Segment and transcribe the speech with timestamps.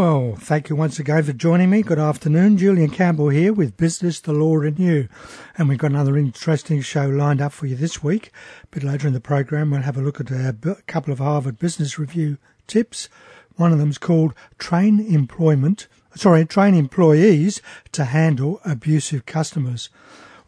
[0.00, 1.82] Well, thank you once again for joining me.
[1.82, 2.56] Good afternoon.
[2.56, 5.10] Julian Campbell here with Business, the Law and You.
[5.58, 8.32] And we've got another interesting show lined up for you this week.
[8.62, 11.58] A bit later in the program, we'll have a look at a couple of Harvard
[11.58, 13.10] Business Review tips.
[13.56, 17.60] One of them is called Train Employment, sorry, Train Employees
[17.92, 19.90] to Handle Abusive Customers.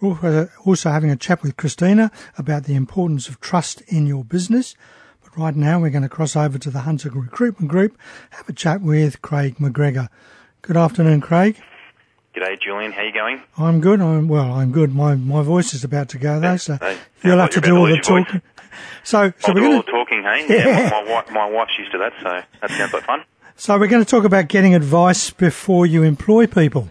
[0.00, 4.74] We're also having a chat with Christina about the importance of trust in your business
[5.36, 7.98] right now we're going to cross over to the Hunter Recruitment Group,
[8.30, 10.08] have a chat with Craig McGregor.
[10.62, 11.56] Good afternoon, Craig.
[12.34, 12.92] G'day, Julian.
[12.92, 13.42] How you going?
[13.58, 14.00] I'm good.
[14.00, 14.52] I'm well.
[14.52, 14.94] I'm good.
[14.94, 17.86] My my voice is about to go though, so hey, you'll have to do all
[17.86, 18.40] the talking.
[19.04, 20.22] So, so we're going to talking.
[20.22, 20.90] Hey, yeah.
[20.90, 23.24] yeah my, my, my wife's used to that, so that sounds like fun.
[23.54, 26.90] So we're going to talk about getting advice before you employ people.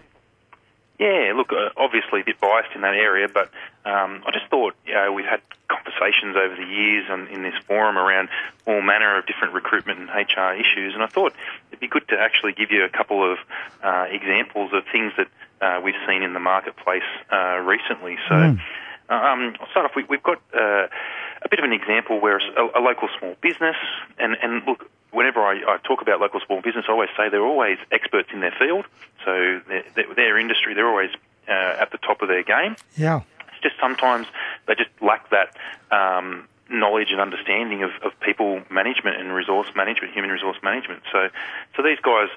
[0.98, 3.50] Yeah, look, uh, obviously a bit biased in that area, but
[3.84, 7.54] um, I just thought, you know, we've had conversations over the years on, in this
[7.66, 8.28] forum around
[8.66, 11.32] all manner of different recruitment and HR issues, and I thought
[11.70, 13.38] it'd be good to actually give you a couple of
[13.82, 15.28] uh, examples of things that
[15.60, 18.18] uh, we've seen in the marketplace uh, recently.
[18.28, 18.60] So, mm.
[19.08, 19.96] um, I'll start off.
[19.96, 20.86] We, have got uh,
[21.42, 23.76] a bit of an example where a, a local small business,
[24.18, 24.90] and, and look,
[25.22, 28.40] whenever I, I, talk about local small business, I always say they're always experts in
[28.40, 28.86] their field.
[29.24, 31.10] So their, their industry, they're always
[31.48, 32.74] uh, at the top of their game.
[32.96, 33.20] Yeah.
[33.52, 34.26] It's just sometimes
[34.66, 35.56] they just lack that
[35.92, 41.02] um, knowledge and understanding of, of people management and resource management, human resource management.
[41.12, 41.28] So,
[41.76, 42.28] so these guys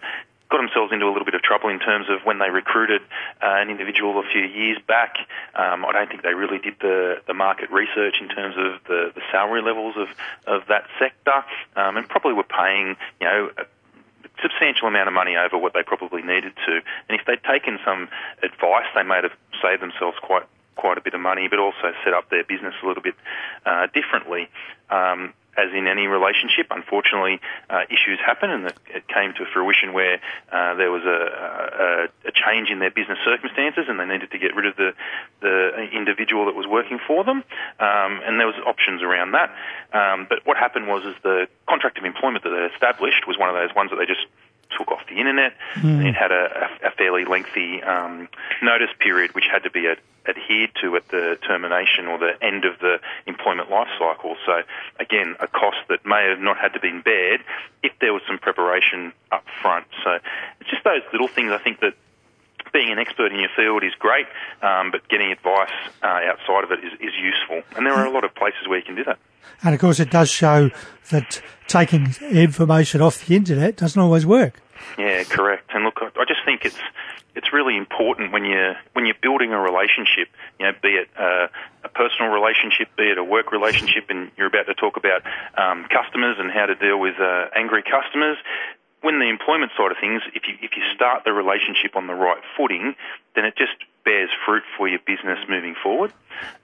[0.49, 3.01] got themselves into a little bit of trouble in terms of when they recruited
[3.41, 5.17] uh, an individual a few years back.
[5.55, 9.11] Um, I don't think they really did the, the market research in terms of the,
[9.15, 10.07] the salary levels of,
[10.45, 11.43] of that sector,
[11.75, 13.65] um, and probably were paying, you know, a
[14.41, 16.81] substantial amount of money over what they probably needed to.
[17.09, 18.09] And if they'd taken some
[18.43, 20.43] advice, they may have saved themselves quite
[20.75, 23.15] quite a bit of money, but also set up their business a little bit
[23.65, 24.49] uh, differently.
[24.89, 27.39] Um, as in any relationship, unfortunately,
[27.69, 30.19] uh, issues happen, and it, came to fruition where
[30.51, 34.37] uh, there was a, a, a, change in their business circumstances, and they needed to
[34.37, 34.93] get rid of the
[35.41, 37.43] the individual that was working for them,
[37.79, 39.55] um, and there was options around that.
[39.93, 43.49] Um, but what happened was, is the contract of employment that they established was one
[43.49, 44.25] of those ones that they just
[44.77, 45.53] took off the internet.
[45.75, 46.05] Mm.
[46.05, 48.27] It had a, a fairly lengthy um,
[48.61, 52.65] notice period, which had to be ad- adhered to at the termination or the end
[52.65, 54.35] of the employment life cycle.
[54.45, 54.61] So,
[54.99, 57.41] again, a cost that may have not had to be bared
[57.83, 59.85] if there was some preparation up front.
[60.03, 60.19] So,
[60.61, 61.93] it's just those little things I think that
[62.75, 64.27] being an expert in your field is great,
[64.61, 65.71] um, but getting advice
[66.03, 67.63] uh, outside of it is, is useful.
[67.77, 69.17] And there are a lot of places where you can do that.
[69.63, 70.69] And of course, it does show
[71.09, 74.61] that taking information off the internet doesn't always work.
[74.97, 75.71] Yeah, correct.
[75.73, 76.77] And look, I just think it's
[77.35, 80.27] it's really important when you're when you're building a relationship.
[80.59, 81.47] You know, be it uh,
[81.83, 85.21] a personal relationship, be it a work relationship, and you're about to talk about
[85.57, 88.37] um, customers and how to deal with uh, angry customers.
[89.01, 92.13] When the employment side of things, if you if you start the relationship on the
[92.13, 92.95] right footing,
[93.35, 93.73] then it just
[94.03, 96.11] bears fruit for your business moving forward.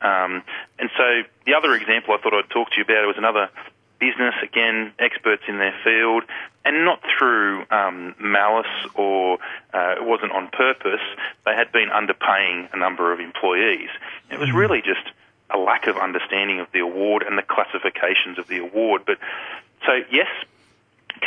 [0.02, 0.44] Um,
[0.80, 3.50] and so the other example I thought I'd talk to you about was another
[4.00, 6.24] business, again, experts in their field,
[6.66, 8.66] and not through um, malice
[8.96, 9.38] or
[9.74, 11.02] uh, it wasn't on purpose.
[11.46, 13.90] They had been underpaying a number of employees.
[14.32, 15.12] It was really just
[15.50, 19.04] a lack of understanding of the award and the classifications of the award.
[19.06, 19.18] But
[19.86, 20.28] so, yes,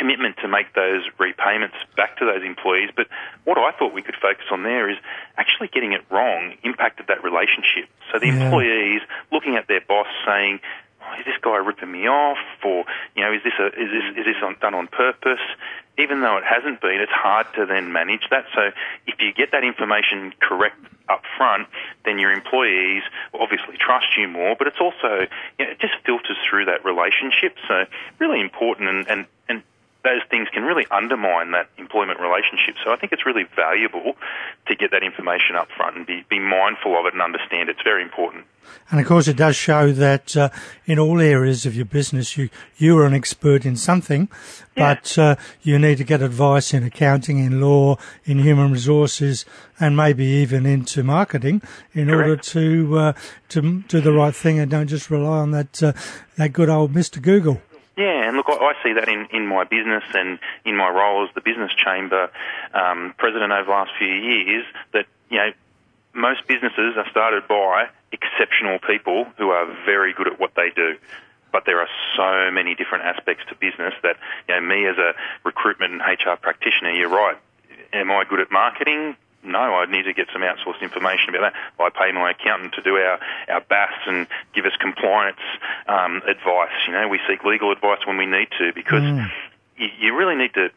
[0.05, 2.91] commitment to make those repayments back to those employees.
[2.95, 3.07] But
[3.43, 4.97] what I thought we could focus on there is
[5.35, 7.89] actually getting it wrong impacted that relationship.
[8.13, 8.45] So the yeah.
[8.45, 9.01] employees
[9.31, 10.59] looking at their boss saying,
[11.01, 14.05] oh, is this guy ripping me off, or you know, is this a, is this
[14.17, 15.41] is this on, done on purpose?
[15.97, 18.45] Even though it hasn't been, it's hard to then manage that.
[18.53, 18.69] So
[19.07, 20.77] if you get that information correct
[21.09, 21.67] up front,
[22.03, 24.55] then your employees obviously trust you more.
[24.57, 25.25] But it's also
[25.57, 27.57] you know, it just filters through that relationship.
[27.67, 27.85] So
[28.19, 29.63] really important, and and and
[30.05, 32.75] those things can really undermine that employment relationship.
[32.83, 34.15] So I think it's really valuable
[34.67, 37.81] to get that information up front and be, be mindful of it and understand it's
[37.83, 38.45] very important.
[38.89, 40.49] And of course, it does show that uh,
[40.85, 44.27] in all areas of your business, you you are an expert in something,
[44.75, 44.95] yeah.
[44.95, 49.45] but uh, you need to get advice in accounting, in law, in human resources,
[49.79, 51.61] and maybe even into marketing
[51.93, 52.29] in Correct.
[52.29, 53.13] order to uh,
[53.49, 55.93] to do the right thing and don't just rely on that uh,
[56.37, 57.61] that good old Mister Google.
[57.97, 61.33] Yeah, and look, I see that in, in my business and in my role as
[61.33, 62.29] the business chamber
[62.73, 64.65] um, president over the last few years.
[64.91, 65.51] That you know,
[66.13, 70.95] most businesses are started by exceptional people who are very good at what they do.
[71.53, 71.87] But there are
[72.17, 74.17] so many different aspects to business that
[74.49, 75.13] you know, me as a
[75.45, 77.37] recruitment and HR practitioner, you're right.
[77.93, 79.15] Am I good at marketing?
[79.45, 81.53] No, I need to get some outsourced information about that.
[81.79, 83.19] I pay my accountant to do our,
[83.49, 85.41] our BAS and give us compliance
[85.87, 86.73] um, advice.
[86.87, 89.29] You know, we seek legal advice when we need to because mm.
[89.77, 90.69] you, you really need to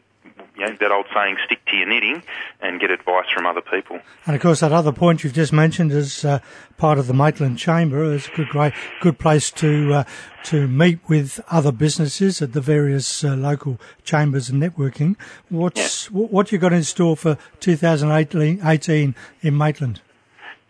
[0.59, 2.21] you know, that old saying, stick to your knitting
[2.61, 3.99] and get advice from other people.
[4.25, 6.39] And of course, that other point you've just mentioned is uh,
[6.77, 8.13] part of the Maitland Chamber.
[8.13, 10.03] It's a good, good place to uh,
[10.45, 15.15] to meet with other businesses at the various uh, local chambers and networking.
[15.49, 16.17] What's yeah.
[16.17, 20.01] what you got in store for 2018 in Maitland?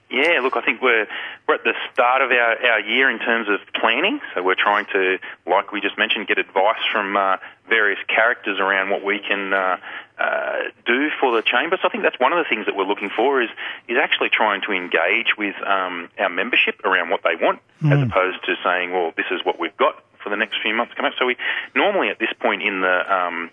[0.10, 1.08] Yeah, look, I think we're
[1.48, 4.20] we're at the start of our, our year in terms of planning.
[4.34, 8.90] So we're trying to, like we just mentioned, get advice from uh, various characters around
[8.90, 9.78] what we can uh,
[10.18, 11.78] uh, do for the chamber.
[11.82, 13.50] So I think that's one of the things that we're looking for is
[13.88, 17.94] is actually trying to engage with um, our membership around what they want, mm.
[17.94, 20.94] as opposed to saying, well, this is what we've got for the next few months
[20.96, 21.18] coming up.
[21.20, 21.38] So we
[21.76, 23.52] normally at this point in the um,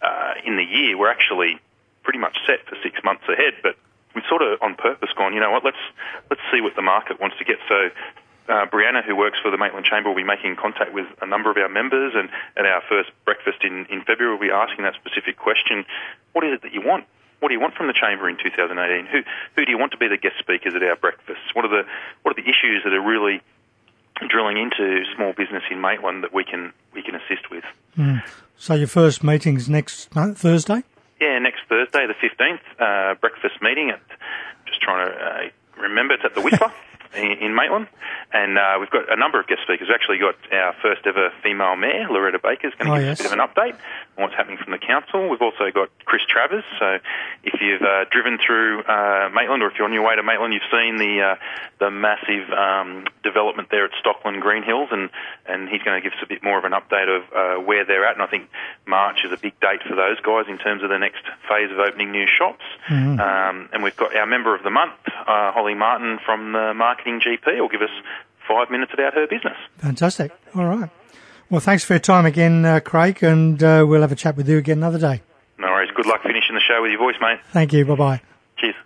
[0.00, 1.58] uh, in the year we're actually
[2.04, 3.76] pretty much set for six months ahead, but
[4.20, 5.80] we've sort of on purpose gone, you know what, let's
[6.28, 7.56] let's see what the market wants to get.
[7.68, 7.88] So
[8.48, 11.50] uh, Brianna, who works for the Maitland Chamber, will be making contact with a number
[11.50, 14.94] of our members, and at our first breakfast in, in February, we'll be asking that
[14.94, 15.84] specific question:
[16.32, 17.04] What is it that you want?
[17.40, 19.06] What do you want from the chamber in 2018?
[19.06, 19.22] Who
[19.56, 21.40] who do you want to be the guest speakers at our breakfast?
[21.54, 21.88] What are the
[22.22, 23.40] what are the issues that are really
[24.28, 27.64] drilling into small business in Maitland that we can we can assist with?
[27.96, 28.22] Mm.
[28.56, 30.82] So your first meeting's next month, Thursday.
[31.20, 34.02] Yeah, next Thursday, the 15th, uh, breakfast meeting at,
[34.66, 36.72] just trying to uh, remember, it's at the Whistler
[37.16, 37.86] in, in Maitland.
[38.32, 39.88] And uh, we've got a number of guest speakers.
[39.88, 43.06] We've actually got our first ever female mayor, Loretta Baker, is going to oh, give
[43.06, 43.20] yes.
[43.20, 43.76] us a bit of an update
[44.20, 45.28] on what's happening from the council.
[45.28, 46.64] We've also got Chris Travers.
[46.78, 46.98] So
[47.42, 50.52] if you've uh, driven through uh, Maitland or if you're on your way to Maitland,
[50.52, 51.36] you've seen the uh,
[51.78, 55.08] the massive um, development there at Stockland Green Hills, and,
[55.46, 57.84] and he's going to give us a bit more of an update of uh, where
[57.84, 58.14] they're at.
[58.14, 58.48] And I think
[58.86, 61.78] March is a big date for those guys in terms of the next phase of
[61.78, 62.64] opening new shops.
[62.88, 63.20] Mm-hmm.
[63.20, 67.20] Um, and we've got our member of the month, uh, Holly Martin from the Marketing
[67.20, 67.94] GP, will give us
[68.46, 69.56] five minutes about her business.
[69.78, 70.32] Fantastic.
[70.54, 70.90] All right.
[71.50, 74.48] Well, thanks for your time again, uh, Craig, and uh, we'll have a chat with
[74.48, 75.20] you again another day.
[75.58, 75.90] No worries.
[75.96, 77.40] Good luck finishing the show with your voice, mate.
[77.50, 77.84] Thank you.
[77.84, 78.22] Bye bye.
[78.56, 78.76] Cheers.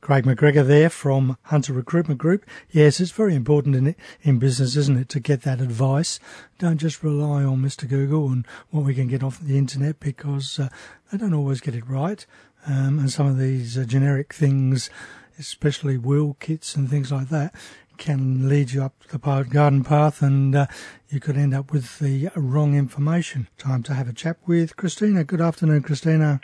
[0.00, 2.44] Craig McGregor there from Hunter Recruitment Group.
[2.68, 6.18] Yes, it's very important in in business, isn't it, to get that advice.
[6.58, 7.88] Don't just rely on Mr.
[7.88, 10.70] Google and what we can get off the internet because uh,
[11.12, 12.26] they don't always get it right.
[12.66, 14.90] Um, and some of these uh, generic things,
[15.38, 17.54] especially will kits and things like that,
[17.96, 20.66] can lead you up the garden path and uh,
[21.08, 23.48] you could end up with the wrong information.
[23.58, 25.24] Time to have a chat with Christina.
[25.24, 26.40] Good afternoon, Christina.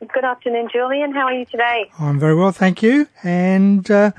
[0.00, 1.12] Good afternoon, Julian.
[1.12, 1.90] How are you today?
[1.98, 3.08] I'm very well, thank you.
[3.22, 4.12] And uh,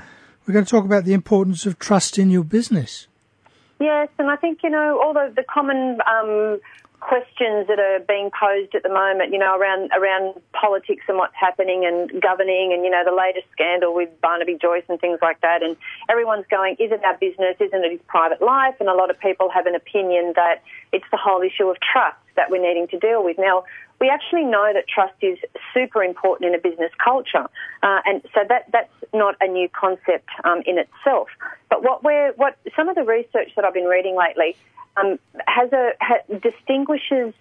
[0.46, 3.08] we're going to talk about the importance of trust in your business.
[3.80, 6.60] Yes, and I think, you know, all the, the common um,
[7.02, 11.34] questions that are being posed at the moment, you know, around around politics and what's
[11.34, 15.40] happening and governing and, you know, the latest scandal with Barnaby Joyce and things like
[15.40, 15.62] that.
[15.62, 15.76] And
[16.08, 17.56] everyone's going, is it our business?
[17.58, 18.76] Isn't it his private life?
[18.78, 20.62] And a lot of people have an opinion that
[20.92, 23.36] it's the whole issue of trust that we're needing to deal with.
[23.36, 23.64] Now,
[24.02, 25.38] we actually know that trust is
[25.72, 27.46] super important in a business culture,
[27.86, 31.28] uh, and so that that's not a new concept um, in itself.
[31.70, 34.56] But what we're what some of the research that I've been reading lately
[34.98, 35.10] um,
[35.46, 36.16] has a ha,
[36.48, 37.32] distinguishes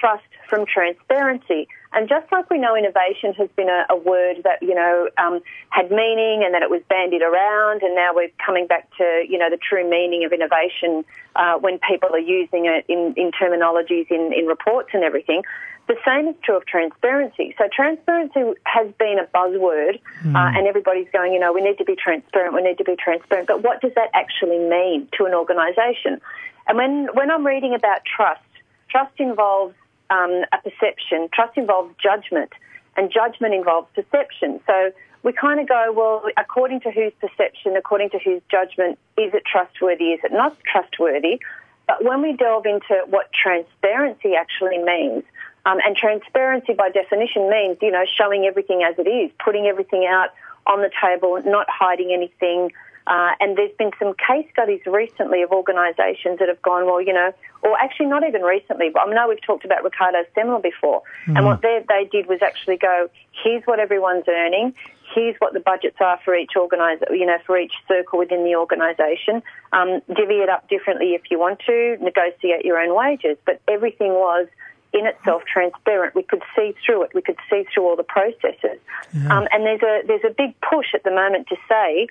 [0.00, 1.68] trust from transparency.
[1.92, 5.40] And just like we know innovation has been a, a word that, you know, um,
[5.70, 9.38] had meaning and that it was bandied around, and now we're coming back to, you
[9.38, 11.04] know, the true meaning of innovation
[11.36, 15.42] uh, when people are using it in, in terminologies in, in reports and everything.
[15.86, 17.54] The same is true of transparency.
[17.58, 20.34] So transparency has been a buzzword, mm.
[20.34, 22.96] uh, and everybody's going, you know, we need to be transparent, we need to be
[22.96, 23.48] transparent.
[23.48, 26.20] But what does that actually mean to an organisation?
[26.66, 28.40] And when, when I'm reading about trust,
[28.88, 29.74] trust involves
[30.08, 32.52] um, a perception, trust involves judgment,
[32.96, 34.60] and judgment involves perception.
[34.66, 39.34] So we kind of go, well, according to whose perception, according to whose judgment, is
[39.34, 41.40] it trustworthy, is it not trustworthy?
[41.86, 45.24] But when we delve into what transparency actually means,
[45.66, 50.06] um, and transparency by definition means, you know, showing everything as it is, putting everything
[50.06, 50.30] out
[50.66, 52.70] on the table, not hiding anything,
[53.06, 57.12] uh, and there's been some case studies recently of organisations that have gone, well, you
[57.12, 61.02] know, or actually not even recently, but I know we've talked about Ricardo Semler before,
[61.26, 61.36] mm-hmm.
[61.36, 63.10] and what they, they did was actually go,
[63.42, 64.74] here's what everyone's earning,
[65.14, 68.56] here's what the budgets are for each organise, you know, for each circle within the
[68.56, 69.42] organisation.
[69.72, 74.12] Um, divvy it up differently if you want to, negotiate your own wages, but everything
[74.12, 74.48] was
[74.94, 76.14] in itself transparent.
[76.14, 77.10] We could see through it.
[77.14, 78.78] We could see through all the processes.
[79.12, 79.36] Yeah.
[79.36, 82.06] Um, and there's a there's a big push at the moment to say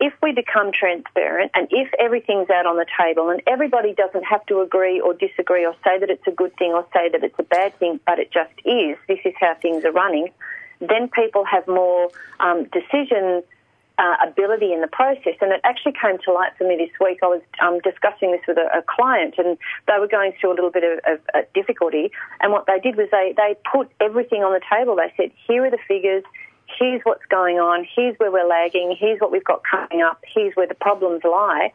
[0.00, 4.44] if we become transparent and if everything's out on the table and everybody doesn't have
[4.46, 7.38] to agree or disagree or say that it's a good thing or say that it's
[7.38, 10.28] a bad thing, but it just is, this is how things are running,
[10.80, 13.42] then people have more um, decision
[13.98, 15.34] uh, ability in the process.
[15.40, 17.18] And it actually came to light for me this week.
[17.22, 20.56] I was um, discussing this with a, a, client, and they were going through a
[20.56, 22.12] little bit of, of, of difficulty.
[22.40, 24.96] And what they did was they, they put everything on the table.
[24.96, 26.22] They said, here are the figures.
[26.78, 27.86] Here's what's going on.
[27.96, 28.96] Here's where we're lagging.
[28.98, 30.22] Here's what we've got coming up.
[30.32, 31.72] Here's where the problems lie.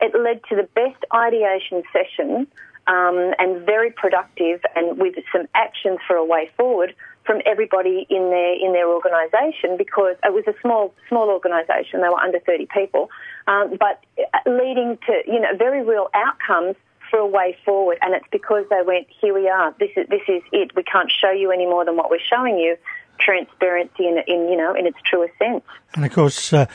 [0.00, 2.46] It led to the best ideation session
[2.86, 6.94] um, and very productive and with some actions for a way forward
[7.26, 12.00] from everybody in their in their organisation because it was a small small organisation.
[12.00, 13.10] They were under 30 people,
[13.46, 14.00] um, but
[14.46, 16.76] leading to you know very real outcomes
[17.10, 17.98] for a way forward.
[18.00, 19.74] And it's because they went, here we are.
[19.78, 20.74] This is this is it.
[20.74, 22.76] We can't show you any more than what we're showing you.
[23.18, 25.64] Transparency in, in you know in its truest sense.
[25.94, 26.52] And of course.
[26.52, 26.66] Uh,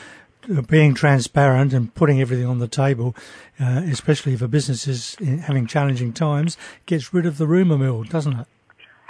[0.66, 3.14] being transparent and putting everything on the table,
[3.60, 8.46] uh, especially for businesses having challenging times, gets rid of the rumour mill, doesn't it?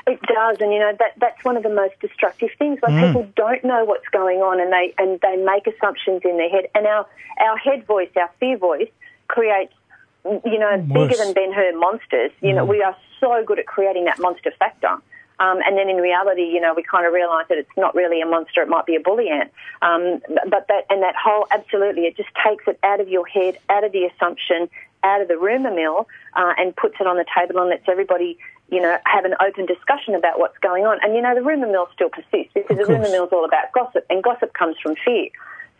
[0.06, 2.80] It does, and you know that that's one of the most destructive things.
[2.82, 3.06] Like mm.
[3.06, 6.66] people don't know what's going on, and they and they make assumptions in their head.
[6.74, 7.06] And our
[7.40, 8.90] our head voice, our fear voice,
[9.28, 9.72] creates
[10.24, 11.08] you know Worse.
[11.08, 12.32] bigger than Ben Hur monsters.
[12.40, 12.56] You mm.
[12.56, 14.98] know we are so good at creating that monster factor.
[15.38, 18.20] Um, and then in reality, you know, we kind of realise that it's not really
[18.20, 19.50] a monster; it might be a bully ant.
[19.82, 23.58] Um, but that and that whole absolutely, it just takes it out of your head,
[23.68, 24.68] out of the assumption,
[25.04, 28.38] out of the rumour mill, uh, and puts it on the table and lets everybody
[28.72, 30.98] you know, have an open discussion about what's going on.
[31.02, 33.70] And, you know, the rumour mill still persists because the rumour mill is all about
[33.74, 35.28] gossip, and gossip comes from fear.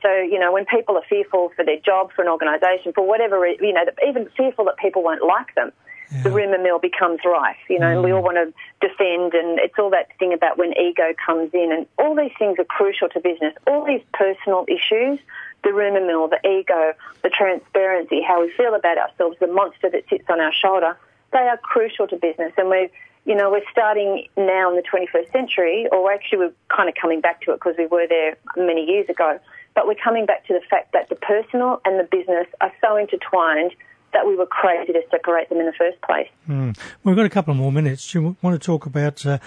[0.02, 3.46] So, you know, when people are fearful for their job, for an organisation, for whatever,
[3.46, 5.72] you know, even fearful that people won't like them,
[6.12, 6.22] yeah.
[6.22, 7.94] the rumour mill becomes rife, you know, mm.
[7.94, 8.16] and we mm.
[8.16, 8.52] all want to
[8.86, 12.58] defend, and it's all that thing about when ego comes in, and all these things
[12.58, 13.54] are crucial to business.
[13.66, 15.18] All these personal issues,
[15.64, 16.92] the rumour mill, the ego,
[17.22, 20.96] the transparency, how we feel about ourselves, the monster that sits on our shoulder,
[21.32, 22.88] they are crucial to business, and we're
[23.24, 27.20] you know, we're starting now in the 21st century, or actually we're kind of coming
[27.20, 29.38] back to it because we were there many years ago,
[29.74, 32.96] but we're coming back to the fact that the personal and the business are so
[32.96, 33.74] intertwined
[34.12, 36.28] that we were crazy to separate them in the first place.
[36.48, 36.78] Mm.
[37.04, 38.10] We've got a couple of more minutes.
[38.10, 39.38] Do you want to talk about uh,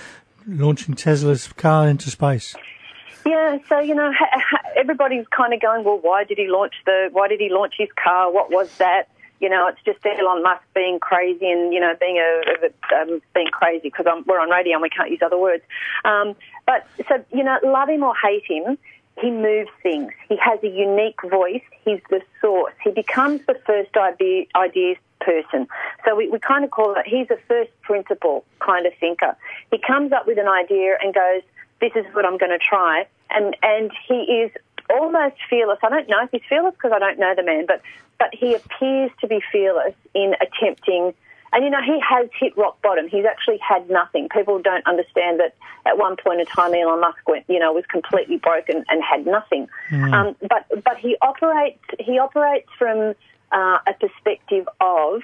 [0.48, 2.56] launching Tesla's car into space?
[3.26, 4.12] Yeah, so you know,
[4.76, 7.10] everybody's kind of going, well, why did he launch the?
[7.12, 8.32] Why did he launch his car?
[8.32, 9.10] What was that?
[9.40, 13.22] you know, it's just Elon Musk being crazy and you know being a, a um,
[13.34, 15.64] being crazy because we're on radio and we can't use other words.
[16.06, 18.78] Um, but so you know, love him or hate him,
[19.22, 20.12] he moves things.
[20.28, 21.64] He has a unique voice.
[21.84, 22.74] He's the source.
[22.84, 25.68] He becomes the first idea, ideas person.
[26.04, 29.36] So we, we kind of call it, he's a first principle kind of thinker.
[29.72, 31.42] He comes up with an idea and goes,
[31.80, 33.08] this is what I'm going to try.
[33.30, 34.52] And, and he is
[34.90, 35.80] almost fearless.
[35.84, 37.82] I don't know if he's fearless because I don't know the man, but
[38.18, 41.14] but he appears to be fearless in attempting.
[41.56, 43.08] And you know, he has hit rock bottom.
[43.08, 44.28] He's actually had nothing.
[44.28, 47.86] People don't understand that at one point in time, Elon Musk went, you know, was
[47.86, 49.70] completely broken and had nothing.
[49.90, 50.14] Mm.
[50.14, 53.16] Um, but but he operates he operates from
[53.54, 55.22] uh, a perspective of.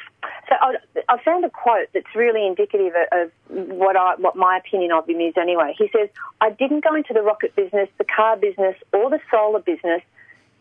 [0.47, 0.75] So I,
[1.09, 5.09] I, found a quote that's really indicative of, of what I, what my opinion of
[5.09, 5.33] him is.
[5.35, 6.07] Anyway, he says,
[6.39, 10.01] "I didn't go into the rocket business, the car business, or the solar business."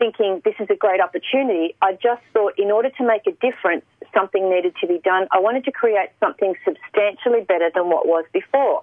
[0.01, 1.77] thinking this is a great opportunity.
[1.83, 5.27] I just thought in order to make a difference, something needed to be done.
[5.31, 8.83] I wanted to create something substantially better than what was before.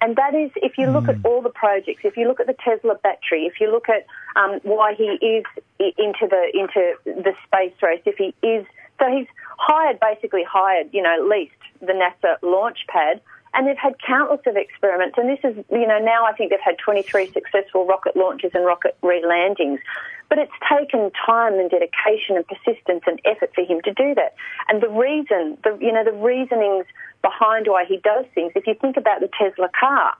[0.00, 1.16] And that is, if you look mm.
[1.16, 4.04] at all the projects, if you look at the Tesla battery, if you look at
[4.36, 5.44] um, why he is
[5.78, 8.66] into the into the space race, if he is,
[8.98, 13.20] so he's hired, basically hired, you know, leased the NASA launch pad
[13.54, 16.60] and they've had countless of experiments, and this is, you know, now I think they've
[16.64, 19.80] had 23 successful rocket launches and rocket re-landings.
[20.28, 24.34] But it's taken time and dedication and persistence and effort for him to do that.
[24.68, 26.86] And the reason, the, you know, the reasonings
[27.22, 30.14] behind why he does things, if you think about the Tesla car,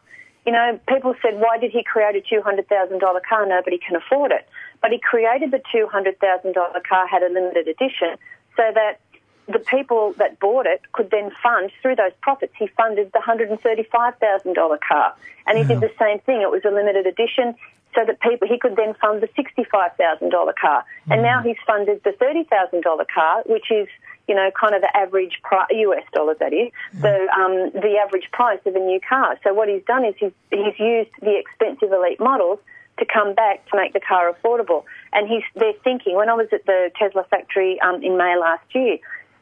[0.47, 3.47] you know, people said, why did he create a $200,000 car?
[3.47, 4.47] Nobody can afford it.
[4.83, 8.17] But he created the $200,000 car, had a limited edition,
[8.57, 9.01] so that
[9.47, 12.55] the people that bought it could then fund through those profits.
[12.59, 15.15] He funded the $135,000 car,
[15.47, 16.43] and he did the same thing.
[16.43, 17.55] It was a limited edition,
[17.95, 22.11] so that people he could then fund the $65,000 car, and now he's funded the
[22.11, 23.89] $30,000 car, which is
[24.29, 28.29] you know kind of the average price, US dollars that is, the um, the average
[28.33, 29.39] price of a new car.
[29.45, 32.59] So what he's done is he's he's used the expensive elite models
[32.99, 34.85] to come back to make the car affordable.
[35.13, 38.65] And he's, they're thinking, when I was at the Tesla factory um, in May last
[38.75, 38.99] year,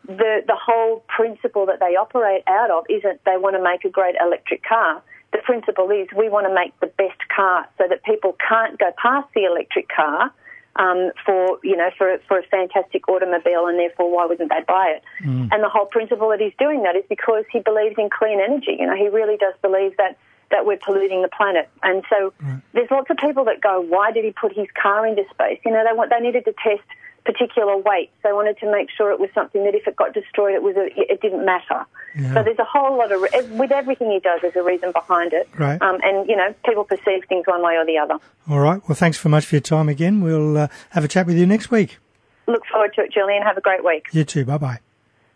[0.06, 3.90] the, the whole principle that they operate out of isn't they want to make a
[3.90, 5.02] great electric car.
[5.32, 8.90] The principle is we want to make the best car so that people can't go
[9.00, 10.32] past the electric car
[10.76, 14.96] um, for you know for for a fantastic automobile, and therefore why wouldn't they buy
[14.96, 15.02] it?
[15.24, 15.48] Mm.
[15.52, 18.76] And the whole principle that he's doing that is because he believes in clean energy.
[18.78, 20.18] You know, he really does believe that
[20.50, 21.68] that we're polluting the planet.
[21.82, 22.32] And so
[22.74, 25.58] there's lots of people that go, why did he put his car into space?
[25.64, 26.84] You know, they want they needed to test
[27.24, 28.12] particular weights.
[28.22, 30.76] They wanted to make sure it was something that if it got destroyed, it was
[30.76, 31.84] a, it didn't matter.
[32.16, 32.34] Yeah.
[32.34, 35.32] So there's a whole lot of re- with everything he does, there's a reason behind
[35.32, 35.48] it.
[35.58, 35.80] Right.
[35.80, 38.18] Um, and you know, people perceive things one way or the other.
[38.48, 38.80] All right.
[38.88, 40.20] Well, thanks very much for your time again.
[40.20, 41.98] We'll uh, have a chat with you next week.
[42.46, 43.42] Look forward to it, Julian.
[43.42, 44.06] Have a great week.
[44.12, 44.44] You too.
[44.44, 44.80] Bye bye.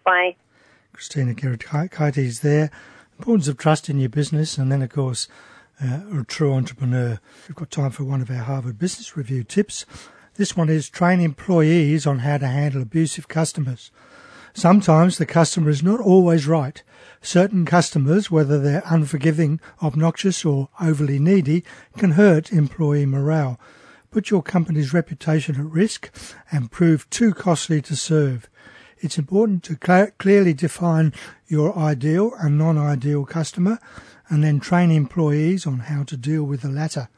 [0.05, 0.37] Bye.
[0.93, 2.71] Christina Gerakiteys there.
[3.19, 5.29] Importance of trust in your business, and then of course,
[5.83, 7.21] uh, a true entrepreneur.
[7.49, 9.87] We've got time for one of our Harvard Business Review tips.
[10.37, 13.91] This one is train employees on how to handle abusive customers.
[14.53, 16.83] Sometimes the customer is not always right.
[17.23, 21.65] Certain customers, whether they're unforgiving, obnoxious, or overly needy,
[21.97, 23.59] can hurt employee morale,
[24.11, 26.11] put your company's reputation at risk,
[26.53, 28.49] and prove too costly to serve.
[28.99, 31.15] It's important to cl- clearly define
[31.47, 33.79] your ideal and non-ideal customer
[34.29, 37.09] and then train employees on how to deal with the latter.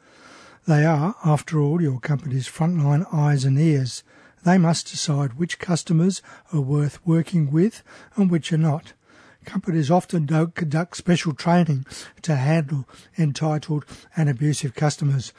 [0.67, 4.03] They are, after all, your company's frontline eyes and ears.
[4.43, 6.21] They must decide which customers
[6.53, 7.83] are worth working with
[8.15, 8.93] and which are not.
[9.45, 11.85] Companies often don't conduct special training
[12.21, 12.87] to handle
[13.17, 13.85] entitled
[14.15, 15.33] and abusive customers,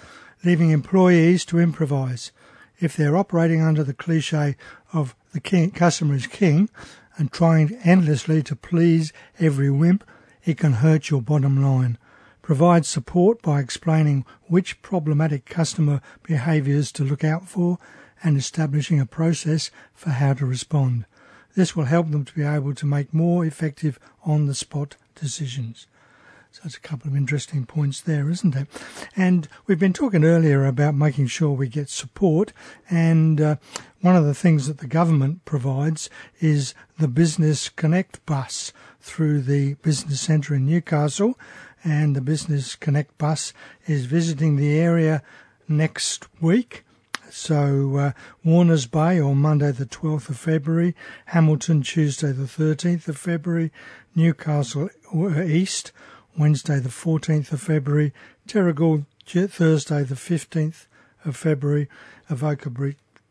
[0.45, 2.33] leaving employees to improvise.
[2.81, 4.57] If they're operating under the cliche
[4.93, 6.71] of the king, customer is king
[7.19, 10.00] and trying endlessly to please every whim,
[10.45, 11.99] it can hurt your bottom line.
[12.42, 17.78] Provide support by explaining which problematic customer behaviours to look out for
[18.23, 21.06] and establishing a process for how to respond.
[21.54, 25.87] This will help them to be able to make more effective on the spot decisions.
[26.52, 28.66] So it's a couple of interesting points there, isn't it?
[29.16, 32.52] And we've been talking earlier about making sure we get support,
[32.88, 33.56] and uh,
[34.00, 39.75] one of the things that the government provides is the Business Connect bus through the
[39.75, 41.38] Business Centre in Newcastle,
[41.85, 43.53] and the Business Connect bus
[43.87, 45.23] is visiting the area
[45.69, 46.85] next week.
[47.31, 48.13] So uh,
[48.45, 50.97] Warners Bay on Monday the 12th of February,
[51.27, 53.71] Hamilton Tuesday the 13th of February,
[54.15, 55.93] Newcastle uh, East
[56.37, 58.13] Wednesday the 14th of February,
[58.49, 60.87] Terrigal Thursday the 15th
[61.25, 61.89] of February,
[62.29, 62.71] Avoca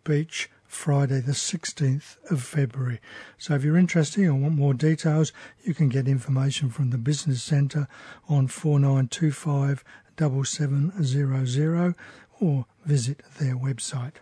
[0.03, 3.01] Beach Friday the 16th of February.
[3.39, 7.41] So if you're interested or want more details, you can get information from the Business
[7.41, 7.87] Centre
[8.29, 9.83] on 4925
[10.17, 11.95] 7700
[12.39, 14.13] or visit their website.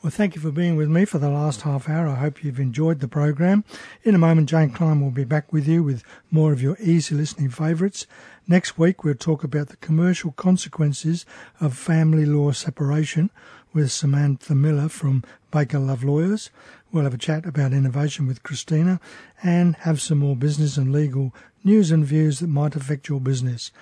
[0.00, 2.06] Well, thank you for being with me for the last half hour.
[2.06, 3.64] I hope you've enjoyed the program.
[4.02, 7.14] In a moment, Jane Klein will be back with you with more of your easy
[7.14, 8.06] listening favourites.
[8.46, 11.24] Next week, we'll talk about the commercial consequences
[11.58, 13.30] of family law separation
[13.74, 16.50] with Samantha Miller from Baker Love Lawyers.
[16.92, 19.00] We'll have a chat about innovation with Christina
[19.42, 21.34] and have some more business and legal
[21.64, 23.72] news and views that might affect your business.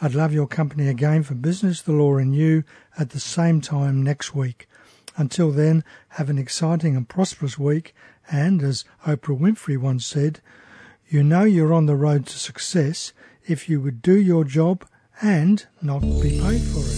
[0.00, 2.62] I'd love your company again for Business, the Law and You
[2.98, 4.68] at the same time next week.
[5.16, 7.94] Until then, have an exciting and prosperous week.
[8.30, 10.40] And as Oprah Winfrey once said,
[11.08, 13.12] you know you're on the road to success
[13.46, 14.86] if you would do your job
[15.22, 16.97] and not be paid for it.